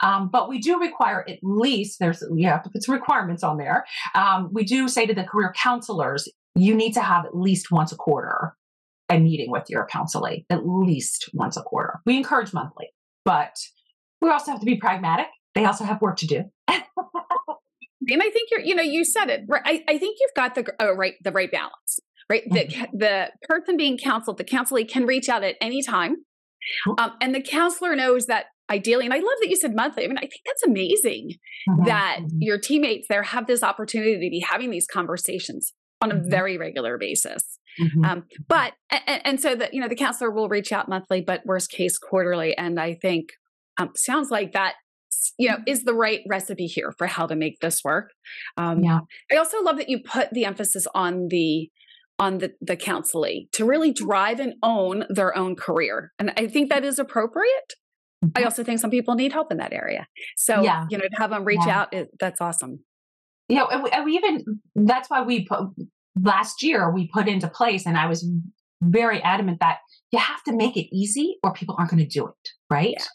[0.02, 3.58] Um, but we do require at least there's you have to put some requirements on
[3.58, 3.86] there.
[4.16, 7.92] Um, we do say to the career counselors you need to have at least once
[7.92, 8.56] a quarter
[9.10, 12.00] a meeting with your counselee at least once a quarter.
[12.06, 12.90] We encourage monthly
[13.28, 13.58] but
[14.28, 15.28] we also have to be pragmatic.
[15.56, 16.44] They also have work to do.
[16.68, 16.84] and
[18.22, 19.42] I think you're, you know, you said it.
[19.48, 19.62] Right?
[19.66, 22.00] I, I think you've got the uh, right the right balance.
[22.30, 22.98] Right, mm-hmm.
[22.98, 26.18] the the person being counseled, the counselee can reach out at any time,
[26.98, 29.06] um, and the counselor knows that ideally.
[29.06, 30.04] And I love that you said monthly.
[30.04, 31.36] I mean, I think that's amazing
[31.70, 31.86] mm-hmm.
[31.86, 32.38] that mm-hmm.
[32.42, 36.30] your teammates there have this opportunity to be having these conversations on a mm-hmm.
[36.30, 37.60] very regular basis.
[37.80, 38.04] Mm-hmm.
[38.04, 41.46] Um, but and, and, so that you know the counselor will reach out monthly, but
[41.46, 42.58] worst case quarterly.
[42.58, 43.30] And I think
[43.78, 44.76] um, sounds like that
[45.38, 45.64] you know mm-hmm.
[45.68, 48.12] is the right recipe here for how to make this work
[48.58, 49.00] um, yeah
[49.32, 51.70] i also love that you put the emphasis on the
[52.20, 56.70] on the the counselee to really drive and own their own career and i think
[56.70, 57.74] that is appropriate
[58.24, 58.30] mm-hmm.
[58.36, 60.86] i also think some people need help in that area so yeah.
[60.90, 61.82] you know to have them reach yeah.
[61.82, 62.80] out it, that's awesome
[63.50, 64.44] you know and we, and we even
[64.76, 65.60] that's why we put
[66.22, 68.28] last year we put into place and i was
[68.82, 69.80] very adamant that
[70.12, 73.06] you have to make it easy or people aren't going to do it right yeah.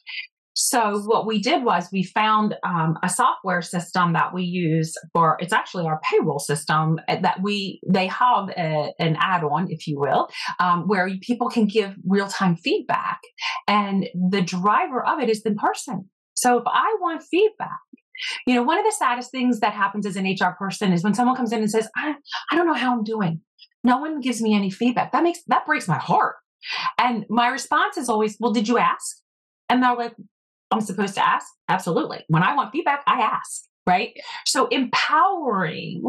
[0.55, 5.39] So what we did was we found um, a software system that we use for
[5.41, 9.99] it's actually our payroll system eh, that we they have a, an add-on, if you
[9.99, 10.29] will,
[10.61, 13.21] um, where people can give real-time feedback,
[13.67, 16.09] and the driver of it is the person.
[16.35, 17.81] So if I want feedback,
[18.47, 21.15] you know, one of the saddest things that happens as an HR person is when
[21.15, 22.15] someone comes in and says, I,
[22.51, 23.41] I don't know how I'm doing.
[23.85, 25.13] No one gives me any feedback.
[25.13, 26.37] That makes that breaks my heart.
[26.99, 29.17] And my response is always, Well, did you ask?
[29.69, 30.15] And they're like,
[30.73, 31.47] I'm supposed to ask?
[31.69, 32.25] Absolutely.
[32.29, 34.13] When I want feedback, I ask right?
[34.47, 36.03] So empowering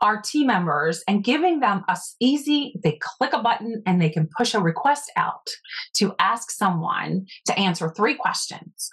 [0.00, 4.28] our team members and giving them a easy, they click a button and they can
[4.36, 5.46] push a request out
[5.96, 8.90] to ask someone to answer three questions.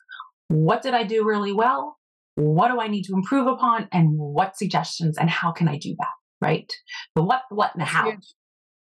[0.49, 1.97] What did I do really well?
[2.35, 3.87] What do I need to improve upon?
[3.91, 6.07] And what suggestions and how can I do that?
[6.41, 6.71] Right?
[7.15, 8.13] The what, the what, and the how.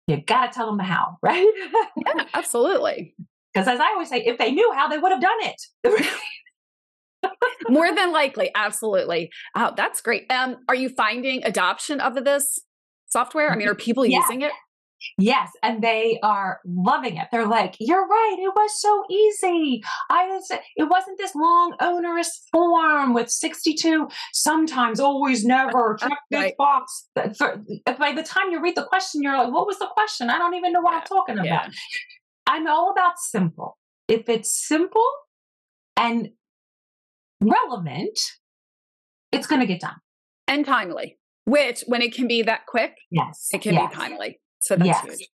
[0.06, 1.46] You got to tell them the how, right?
[1.96, 3.14] yeah, absolutely.
[3.54, 6.10] Because as I always say, if they knew how, they would have done it.
[7.68, 9.30] More than likely, absolutely.
[9.54, 10.30] Oh, that's great.
[10.30, 12.58] Um, are you finding adoption of this
[13.10, 13.50] software?
[13.50, 14.18] I mean, are people yeah.
[14.18, 14.52] using it?
[15.18, 17.28] Yes, and they are loving it.
[17.30, 18.36] They're like, "You're right.
[18.38, 19.82] It was so easy.
[20.10, 20.50] I was.
[20.76, 24.08] It wasn't this long, onerous form with 62.
[24.32, 25.96] Sometimes, always, never.
[26.00, 26.56] Check this right.
[26.56, 30.30] box." By the time you read the question, you're like, "What was the question?
[30.30, 30.98] I don't even know what yeah.
[31.00, 31.70] I'm talking about." Yeah.
[32.46, 33.78] I'm all about simple.
[34.08, 35.08] If it's simple
[35.96, 36.30] and
[37.40, 38.18] relevant,
[39.32, 39.96] it's going to get done.
[40.46, 43.90] And timely, which when it can be that quick, yes, it can yes.
[43.90, 44.40] be timely.
[44.62, 45.04] So that's yes.
[45.04, 45.28] huge.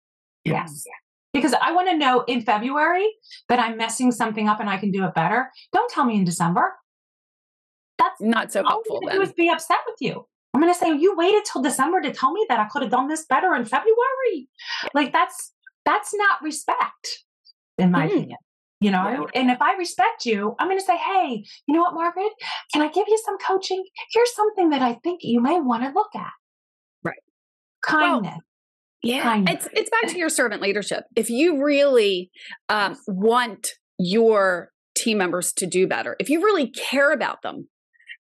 [0.45, 0.85] Yes.
[1.33, 3.07] Because I want to know in February
[3.49, 5.51] that I'm messing something up and I can do it better.
[5.73, 6.75] Don't tell me in December.
[7.99, 9.01] That's not so helpful.
[9.03, 10.27] All I'm do is be upset with you.
[10.55, 12.91] I'm going to say you waited till December to tell me that I could have
[12.91, 14.49] done this better in February.
[14.95, 15.53] Like that's
[15.89, 17.25] that's not respect,
[17.79, 18.11] in my mm.
[18.11, 18.39] opinion.
[18.81, 19.41] You know, yeah.
[19.41, 22.31] and if I respect you, I'm going to say, hey, you know what, Margaret?
[22.73, 23.83] Can I give you some coaching?
[24.13, 26.31] Here's something that I think you may want to look at.
[27.03, 27.17] Right.
[27.83, 28.35] Kindness.
[28.35, 28.43] Well,
[29.03, 29.67] yeah, Kindness.
[29.67, 31.05] it's it's back to your servant leadership.
[31.17, 32.31] If you really
[32.69, 37.69] um, want your team members to do better, if you really care about them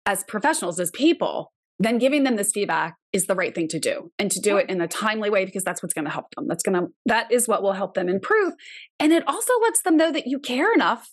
[0.08, 4.12] as professionals, as people, then giving them this feedback is the right thing to do
[4.18, 6.48] and to do it in a timely way because that's what's going to help them.
[6.48, 8.54] That's going to that is what will help them improve.
[9.00, 11.10] And it also lets them know that you care enough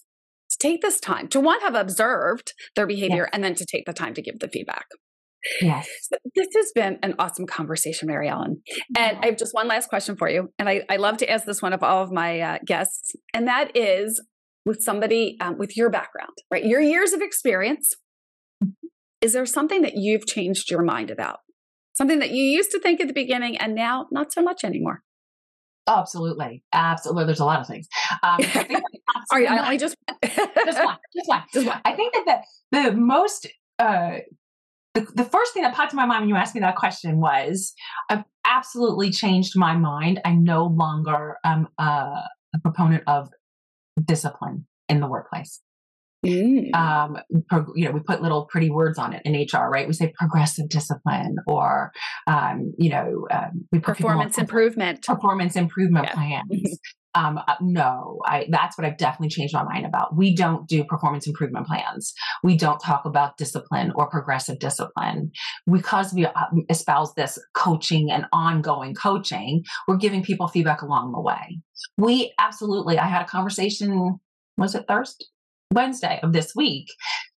[0.50, 3.30] to take this time to one have observed their behavior yes.
[3.32, 4.86] and then to take the time to give the feedback.
[5.60, 5.86] Yes.
[6.10, 8.62] So this has been an awesome conversation mary ellen.
[8.96, 11.44] And i have just one last question for you and i, I love to ask
[11.44, 14.22] this one of all of my uh, guests and that is
[14.64, 16.64] with somebody um, with your background right?
[16.64, 17.94] Your years of experience
[19.24, 21.38] is there something that you've changed your mind about?
[21.94, 25.02] Something that you used to think at the beginning and now not so much anymore?
[25.86, 26.62] Oh, absolutely.
[26.74, 27.24] Absolutely.
[27.24, 27.88] There's a lot of things.
[28.22, 28.40] Um,
[29.32, 31.80] Are you, I just, just one, just one, just one.
[31.86, 33.46] I think that the, the most,
[33.78, 34.16] uh,
[34.92, 37.18] the, the first thing that popped in my mind when you asked me that question
[37.18, 37.72] was
[38.10, 40.20] I've absolutely changed my mind.
[40.26, 41.82] I no longer am a,
[42.54, 43.30] a proponent of
[44.04, 45.62] discipline in the workplace.
[46.24, 46.74] Mm.
[46.74, 47.18] Um,
[47.48, 49.86] pro, you know, we put little pretty words on it in HR, right?
[49.86, 51.92] We say progressive discipline, or
[52.26, 56.14] um, you know, um, we performance improvement, performance improvement yeah.
[56.14, 56.78] plans.
[57.14, 60.16] um, uh, no, I, that's what I've definitely changed my mind about.
[60.16, 62.12] We don't do performance improvement plans.
[62.42, 65.30] We don't talk about discipline or progressive discipline
[65.70, 66.32] because we uh,
[66.68, 69.64] espouse this coaching and ongoing coaching.
[69.86, 71.60] We're giving people feedback along the way.
[71.96, 74.18] We absolutely, I had a conversation,
[74.56, 75.26] was it Thursday?
[75.74, 76.86] Wednesday of this week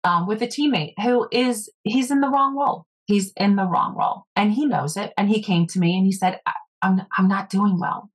[0.04, 2.86] um, with a teammate who is, he's in the wrong role.
[3.06, 5.14] He's in the wrong role and he knows it.
[5.18, 6.40] And he came to me and he said,
[6.82, 8.10] I'm, I'm not doing well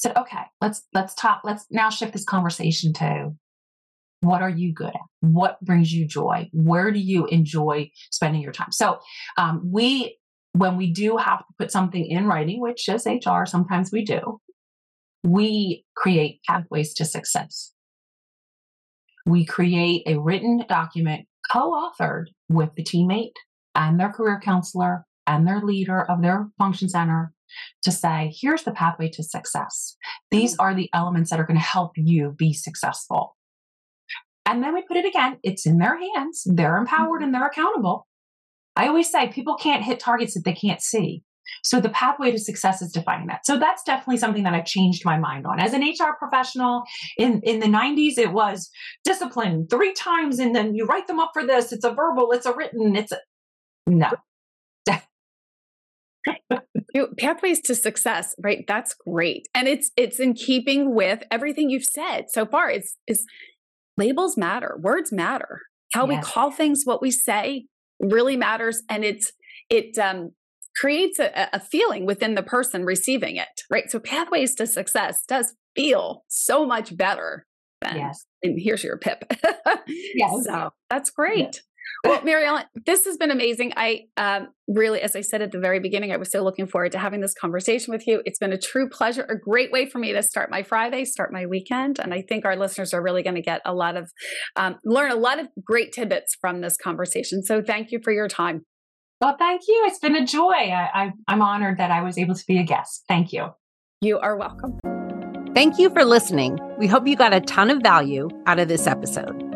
[0.00, 1.42] said, okay, let's let's talk.
[1.44, 3.32] Let's now shift this conversation to
[4.20, 5.00] what are you good at?
[5.20, 6.48] What brings you joy?
[6.52, 8.72] Where do you enjoy spending your time?
[8.72, 8.98] So
[9.38, 10.18] um, we,
[10.52, 14.40] when we do have to put something in writing, which is HR, sometimes we do,
[15.24, 17.72] we create pathways to success.
[19.26, 23.34] We create a written document co-authored with the teammate
[23.74, 27.32] and their career counselor and their leader of their function center
[27.82, 29.96] to say, here's the pathway to success.
[30.30, 30.60] These mm.
[30.60, 33.36] are the elements that are going to help you be successful.
[34.46, 36.42] And then we put it again, it's in their hands.
[36.46, 37.24] They're empowered mm-hmm.
[37.24, 38.06] and they're accountable.
[38.76, 41.22] I always say people can't hit targets that they can't see.
[41.64, 43.46] So the pathway to success is defining that.
[43.46, 45.60] So that's definitely something that I've changed my mind on.
[45.60, 46.84] As an HR professional
[47.18, 48.70] in, in the 90s, it was
[49.04, 51.72] discipline three times and then you write them up for this.
[51.72, 53.18] It's a verbal, it's a written, it's a
[53.86, 54.10] no.
[57.18, 62.26] pathways to success right that's great and it's it's in keeping with everything you've said
[62.28, 63.24] so far it's is
[63.96, 65.62] labels matter words matter
[65.94, 66.16] how yes.
[66.16, 67.64] we call things what we say
[68.00, 69.32] really matters and it's
[69.70, 70.30] it um
[70.76, 75.54] creates a, a feeling within the person receiving it right so pathways to success does
[75.74, 77.46] feel so much better
[77.82, 78.26] than yes.
[78.42, 79.24] and here's your pip
[80.14, 81.60] yes so that's great yes.
[82.04, 83.74] Well, Mary Ellen, this has been amazing.
[83.76, 86.92] I um, really, as I said at the very beginning, I was so looking forward
[86.92, 88.22] to having this conversation with you.
[88.24, 91.30] It's been a true pleasure, a great way for me to start my Friday, start
[91.30, 91.98] my weekend.
[91.98, 94.10] And I think our listeners are really going to get a lot of,
[94.56, 97.42] um, learn a lot of great tidbits from this conversation.
[97.42, 98.62] So thank you for your time.
[99.20, 99.84] Well, thank you.
[99.86, 100.52] It's been a joy.
[100.52, 103.04] I, I'm honored that I was able to be a guest.
[103.06, 103.48] Thank you.
[104.00, 104.78] You are welcome.
[105.52, 106.58] Thank you for listening.
[106.78, 109.46] We hope you got a ton of value out of this episode.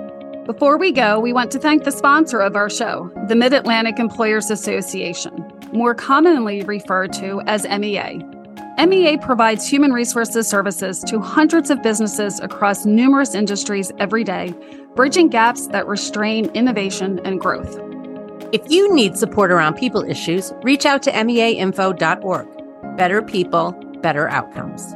[0.45, 3.99] Before we go, we want to thank the sponsor of our show, the Mid Atlantic
[3.99, 5.33] Employers Association,
[5.73, 8.21] more commonly referred to as MEA.
[8.77, 14.53] MEA provides human resources services to hundreds of businesses across numerous industries every day,
[14.95, 17.81] bridging gaps that restrain innovation and growth.
[18.55, 22.97] If you need support around people issues, reach out to meainfo.org.
[22.97, 24.95] Better people, better outcomes.